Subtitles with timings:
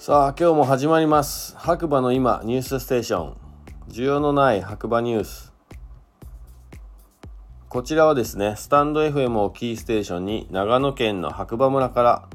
[0.00, 1.56] さあ今日も始まります。
[1.56, 3.36] 白馬の今ニュースステーション。
[3.88, 5.52] 需要のない白馬ニュース。
[7.68, 12.28] こちらはですねスタンド FM をキーステーションに長野県の白馬村から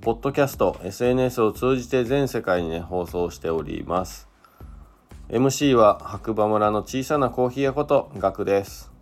[0.00, 4.28] ポッドキャスト SNS を通じて全世界にね放送しております。
[5.28, 8.92] MC は白馬村の小さなコーヒー屋ことガクです。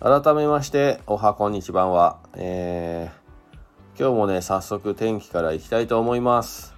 [0.00, 2.18] 改めましておはこんにちはは。
[2.34, 3.23] えー
[3.96, 6.74] 今日もね早速天気からいきたいと思います、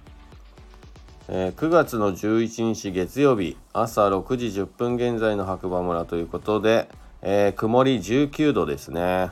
[1.27, 6.87] えー、9月の11日月曜日朝6時10分現在の白馬村ということで、
[7.23, 9.31] えー、曇り19度ですね。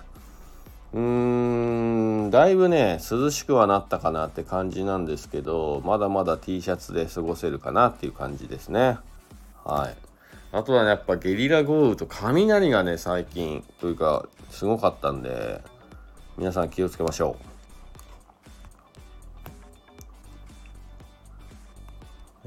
[0.93, 8.97] うーんだいぶね涼しくはなったかなって感じなんですけどまだまだ T シャツで過ごせるかなっていう感じですね。
[9.63, 9.95] はい。
[10.51, 15.61] あとはねやっぱゲリラ豪雨と雷がね最近というかすごかったんで
[16.35, 17.54] 皆さん気をつけましょう。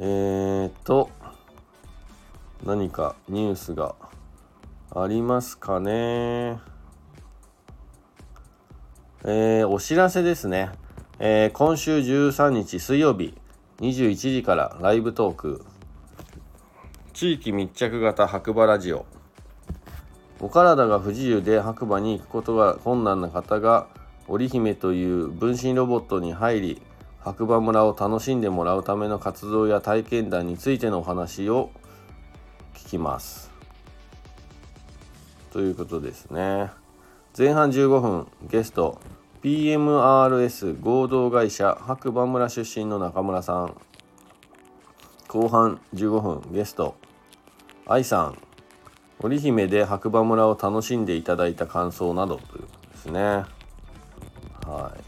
[0.00, 1.10] えーと、
[2.64, 3.96] 何かニュースが
[4.94, 6.60] ありますかね。
[9.24, 10.70] えー、お知らせですね。
[11.18, 13.34] えー、今週13日水曜日
[13.80, 15.64] 21時からライブトーク
[17.12, 19.04] 地域密着型白馬ラジオ
[20.38, 23.88] お体が不自由で白馬に行くことが困難な方が
[24.28, 26.82] 織姫という分身ロボットに入り
[27.20, 31.70] 白馬村を楽しんでもらうための活動や体験談についてのお話を
[32.74, 33.50] 聞きます。
[35.50, 36.70] ということですね。
[37.36, 39.00] 前半15分ゲスト
[39.42, 43.76] PMRS 合同会社白馬村出身の中村さん
[45.28, 46.96] 後半15分ゲスト
[47.86, 48.38] 愛さん
[49.20, 53.20] 織姫で白馬村を楽しんでいただいた感想などということですね
[54.66, 55.07] はい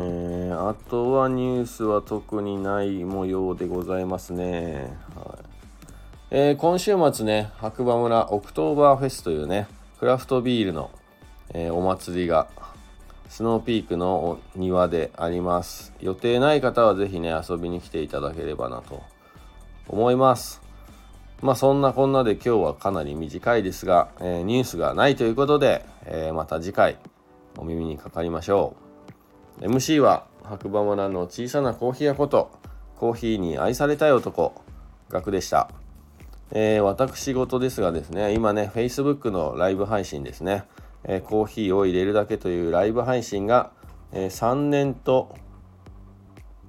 [0.00, 4.96] えー、あとはニュースは特にない模様でございますね。
[5.16, 5.44] はい
[6.30, 9.66] えー、今週末ね、白馬村オクトーバーフェスというね、
[9.98, 10.90] クラフトビールの、
[11.52, 12.46] えー、お祭りが、
[13.28, 15.92] スノーピークの庭であります。
[16.00, 19.02] 予定ない方はぜひね、遊びに来ていただければなと
[19.88, 20.62] 思います。
[21.42, 26.98] まあそんなこんなで今日はかなり短いですが、えー、ニュースがないということで、えまた次回
[27.56, 28.87] お耳にかかりましょう。
[29.60, 32.50] MC は白馬村の小さなコーヒー屋こと
[32.96, 34.54] コーヒーに愛されたい男
[35.08, 35.68] ガクでした、
[36.52, 40.64] えー、私事ですがですね今ね Facebook のライブ配信ですね、
[41.04, 43.72] えー、コーヒーを入れるだけというライブ配信が、
[44.12, 45.34] えー、3年と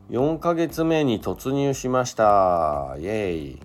[0.10, 2.96] 4ヶ月目に突入しました。
[2.98, 3.60] イエーイ。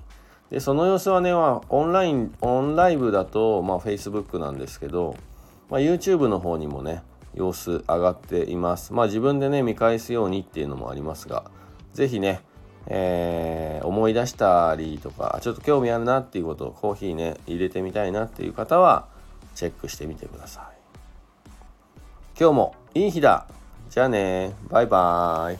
[0.50, 5.16] でその様子はね、まあ、オンラインオンライブだと、まあ、Facebook なんですけど、
[5.70, 7.02] まあ、YouTube の方にもね
[7.34, 8.92] 様子上がっています。
[8.92, 11.44] まあ自分でね、見返すようにっていうのもありますが、
[11.92, 12.40] 是非ね、
[12.86, 19.06] えー、思い出したりとか、ちょっと興味あるなっていうことをコーヒーね、入れてみたいなっていう方は、
[19.54, 20.74] チェックしてみてください。
[22.36, 23.46] 今日もいい日だ
[23.88, 25.58] じゃあねバイバーイ